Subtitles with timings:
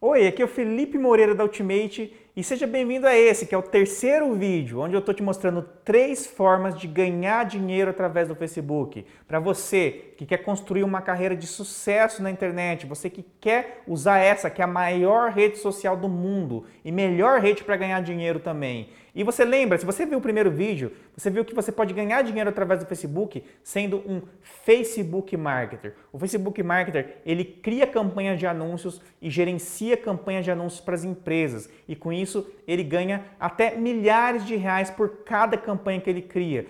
[0.00, 3.58] Oi, aqui é o Felipe Moreira da Ultimate e seja bem-vindo a esse, que é
[3.58, 8.36] o terceiro vídeo, onde eu estou te mostrando três formas de ganhar dinheiro através do
[8.36, 9.04] Facebook.
[9.26, 14.18] Para você que quer construir uma carreira de sucesso na internet, você que quer usar
[14.18, 18.38] essa, que é a maior rede social do mundo e melhor rede para ganhar dinheiro
[18.38, 18.88] também.
[19.18, 22.22] E você lembra, se você viu o primeiro vídeo, você viu que você pode ganhar
[22.22, 24.22] dinheiro através do Facebook sendo um
[24.64, 25.96] Facebook Marketer.
[26.12, 31.02] O Facebook Marketer, ele cria campanhas de anúncios e gerencia campanhas de anúncios para as
[31.02, 31.68] empresas.
[31.88, 36.22] E com isso isso ele ganha até milhares de reais por cada campanha que ele
[36.22, 36.66] cria.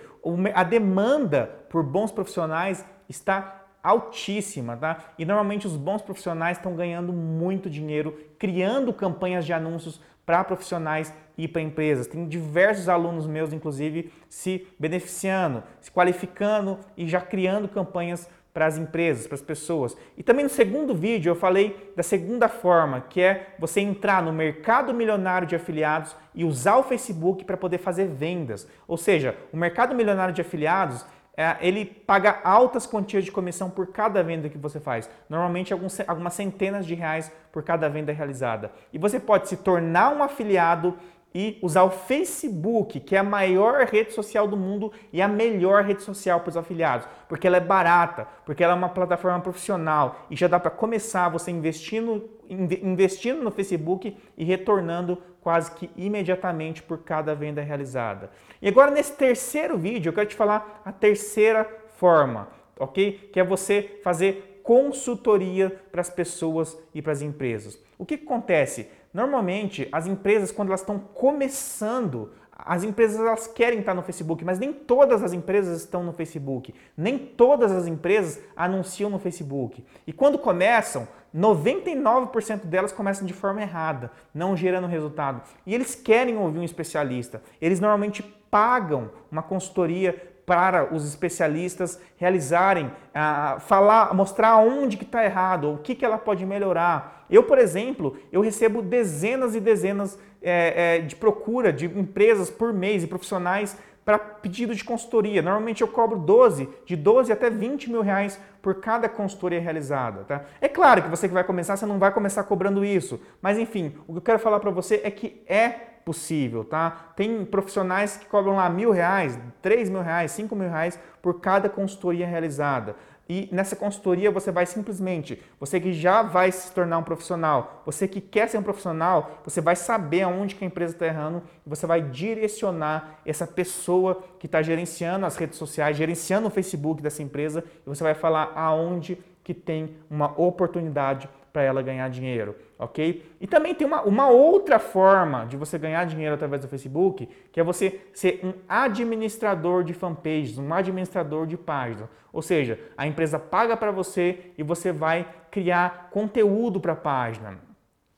[0.53, 5.13] A demanda por bons profissionais está altíssima, tá?
[5.17, 11.13] E normalmente os bons profissionais estão ganhando muito dinheiro criando campanhas de anúncios para profissionais
[11.37, 12.07] e para empresas.
[12.07, 18.77] Tem diversos alunos meus, inclusive, se beneficiando, se qualificando e já criando campanhas para as
[18.77, 19.95] empresas, para as pessoas.
[20.17, 24.33] E também no segundo vídeo eu falei da segunda forma, que é você entrar no
[24.33, 28.67] mercado milionário de afiliados e usar o Facebook para poder fazer vendas.
[28.85, 31.05] Ou seja, o mercado milionário de afiliados
[31.37, 35.09] é, ele paga altas quantias de comissão por cada venda que você faz.
[35.29, 38.73] Normalmente algumas centenas de reais por cada venda realizada.
[38.91, 40.97] E você pode se tornar um afiliado
[41.33, 45.83] e usar o Facebook, que é a maior rede social do mundo e a melhor
[45.83, 50.25] rede social para os afiliados, porque ela é barata, porque ela é uma plataforma profissional
[50.29, 56.81] e já dá para começar você investindo, investindo no Facebook e retornando quase que imediatamente
[56.81, 58.31] por cada venda realizada.
[58.61, 61.63] E agora nesse terceiro vídeo eu quero te falar a terceira
[61.97, 63.29] forma, ok?
[63.31, 67.81] Que é você fazer consultoria para as pessoas e para as empresas.
[67.97, 68.87] O que, que acontece?
[69.13, 74.59] Normalmente, as empresas, quando elas estão começando, as empresas elas querem estar no Facebook, mas
[74.59, 76.73] nem todas as empresas estão no Facebook.
[76.95, 79.83] Nem todas as empresas anunciam no Facebook.
[80.05, 85.41] E quando começam, 99% delas começam de forma errada, não gerando resultado.
[85.65, 87.41] E eles querem ouvir um especialista.
[87.61, 88.21] Eles normalmente
[88.51, 95.77] pagam uma consultoria para os especialistas realizarem, ah, falar, mostrar onde que está errado, o
[95.77, 97.27] que, que ela pode melhorar.
[97.29, 102.73] Eu, por exemplo, eu recebo dezenas e dezenas é, é, de procura de empresas por
[102.73, 105.39] mês e profissionais para pedido de consultoria.
[105.39, 110.23] Normalmente eu cobro 12, de 12 até 20 mil reais por cada consultoria realizada.
[110.23, 110.45] Tá?
[110.59, 113.21] É claro que você que vai começar, você não vai começar cobrando isso.
[113.39, 117.11] Mas enfim, o que eu quero falar para você é que é possível, tá?
[117.15, 121.69] Tem profissionais que cobram lá mil reais, três mil reais, cinco mil reais por cada
[121.69, 122.95] consultoria realizada.
[123.29, 128.07] E nessa consultoria você vai simplesmente, você que já vai se tornar um profissional, você
[128.07, 131.69] que quer ser um profissional, você vai saber aonde que a empresa está errando e
[131.69, 137.21] você vai direcionar essa pessoa que está gerenciando as redes sociais, gerenciando o Facebook dessa
[137.21, 143.35] empresa e você vai falar aonde que tem uma oportunidade para ela ganhar dinheiro, ok?
[143.39, 147.59] E também tem uma, uma outra forma de você ganhar dinheiro através do Facebook, que
[147.59, 152.09] é você ser um administrador de fanpages, um administrador de páginas.
[152.31, 157.69] Ou seja, a empresa paga para você e você vai criar conteúdo para a página.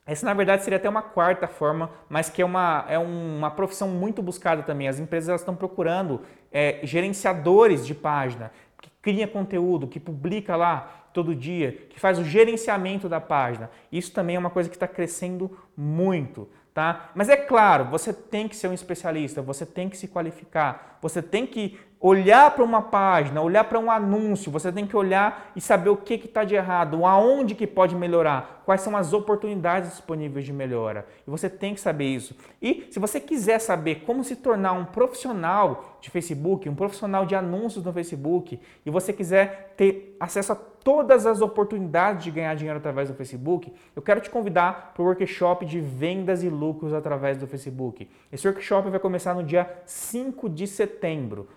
[0.04, 3.86] Essa, na verdade, seria até uma quarta forma, mas que é uma, é uma profissão
[3.88, 4.88] muito buscada também.
[4.88, 6.20] As empresas estão procurando
[6.50, 8.50] é, gerenciadores de página,
[8.82, 13.70] que cria conteúdo, que publica lá todo dia, que faz o gerenciamento da página.
[13.90, 16.48] Isso também é uma coisa que está crescendo muito.
[16.74, 17.10] Tá?
[17.14, 21.20] Mas é claro, você tem que ser um especialista, você tem que se qualificar, você
[21.20, 25.60] tem que olhar para uma página, olhar para um anúncio, você tem que olhar e
[25.60, 30.44] saber o que está de errado, aonde que pode melhorar, quais são as oportunidades disponíveis
[30.44, 31.06] de melhora.
[31.24, 32.36] E você tem que saber isso.
[32.60, 37.36] E se você quiser saber como se tornar um profissional de Facebook, um profissional de
[37.36, 42.78] anúncios no Facebook, e você quiser ter acesso a todas as oportunidades de ganhar dinheiro
[42.78, 47.38] através do Facebook, eu quero te convidar para o workshop de vendas e lucros através
[47.38, 48.08] do Facebook.
[48.32, 51.48] Esse workshop vai começar no dia 5 de setembro,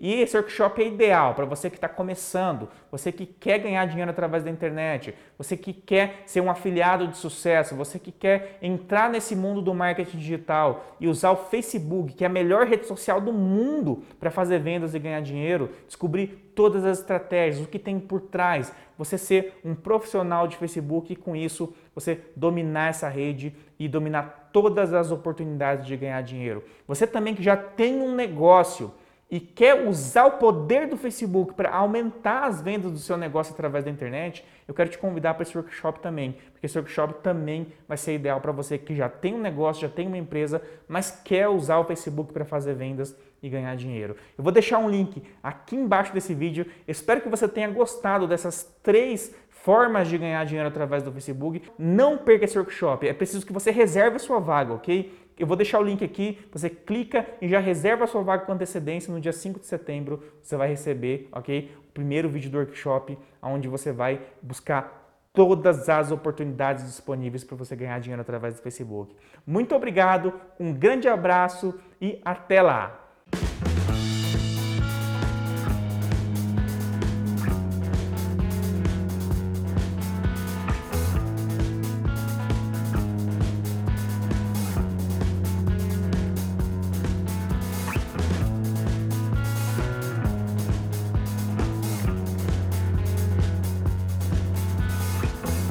[0.00, 4.10] E esse workshop é ideal para você que está começando, você que quer ganhar dinheiro
[4.10, 9.10] através da internet, você que quer ser um afiliado de sucesso, você que quer entrar
[9.10, 13.20] nesse mundo do marketing digital e usar o Facebook, que é a melhor rede social
[13.20, 18.00] do mundo para fazer vendas e ganhar dinheiro, descobrir todas as estratégias, o que tem
[18.00, 23.54] por trás, você ser um profissional de Facebook e com isso você dominar essa rede
[23.78, 26.64] e dominar todas as oportunidades de ganhar dinheiro.
[26.86, 28.92] Você também que já tem um negócio
[29.30, 33.84] e quer usar o poder do Facebook para aumentar as vendas do seu negócio através
[33.84, 37.98] da internet, eu quero te convidar para esse workshop também, porque esse workshop também vai
[37.98, 41.48] ser ideal para você que já tem um negócio, já tem uma empresa, mas quer
[41.48, 44.16] usar o Facebook para fazer vendas e ganhar dinheiro.
[44.36, 46.66] Eu vou deixar um link aqui embaixo desse vídeo.
[46.86, 51.62] Espero que você tenha gostado dessas três formas de ganhar dinheiro através do Facebook.
[51.78, 53.06] Não perca esse workshop.
[53.06, 55.12] É preciso que você reserve a sua vaga, ok?
[55.38, 58.52] Eu vou deixar o link aqui, você clica e já reserva a sua vaga com
[58.52, 59.12] antecedência.
[59.12, 61.70] No dia 5 de setembro você vai receber, ok?
[61.88, 64.98] O primeiro vídeo do workshop, onde você vai buscar
[65.32, 69.14] todas as oportunidades disponíveis para você ganhar dinheiro através do Facebook.
[69.46, 73.07] Muito obrigado, um grande abraço e até lá!